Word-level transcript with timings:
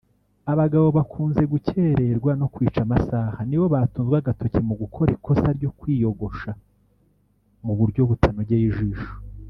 Abagabo 0.51 0.87
bakunze 0.97 1.41
gukererwa 1.51 2.31
no 2.39 2.47
kwica 2.53 2.79
amasaha 2.85 3.37
nibo 3.49 3.65
batunzwe 3.73 4.15
agatoki 4.21 4.59
mu 4.67 4.73
gukora 4.81 5.09
ikosa 5.17 5.47
ryo 5.57 5.69
kwiyogosha 5.79 6.49
mu 7.65 7.73
buryo 7.79 8.01
butanogeye 8.09 8.65
ijisho 8.71 9.09